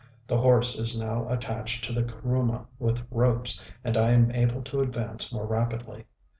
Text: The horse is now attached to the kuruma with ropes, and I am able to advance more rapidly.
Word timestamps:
The 0.25 0.39
horse 0.39 0.79
is 0.79 0.99
now 0.99 1.29
attached 1.29 1.83
to 1.83 1.93
the 1.93 2.01
kuruma 2.01 2.65
with 2.79 3.05
ropes, 3.11 3.61
and 3.83 3.95
I 3.95 4.09
am 4.13 4.31
able 4.31 4.63
to 4.63 4.81
advance 4.81 5.31
more 5.31 5.45
rapidly. 5.45 6.07